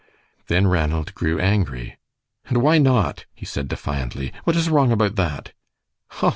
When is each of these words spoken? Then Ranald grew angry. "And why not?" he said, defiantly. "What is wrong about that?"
Then 0.47 0.65
Ranald 0.65 1.13
grew 1.13 1.39
angry. 1.39 1.99
"And 2.47 2.57
why 2.63 2.79
not?" 2.79 3.25
he 3.35 3.45
said, 3.45 3.67
defiantly. 3.67 4.33
"What 4.45 4.55
is 4.55 4.67
wrong 4.67 4.91
about 4.91 5.15
that?" 5.15 5.53